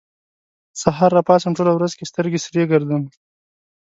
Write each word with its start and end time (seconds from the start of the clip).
سهار 0.81 1.09
راپاڅم، 1.17 1.51
ټوله 1.57 1.71
ورځ 1.75 1.91
کې 1.97 2.09
سترګې 2.11 2.39
سرې 2.45 2.63
ګرځوم 2.71 3.03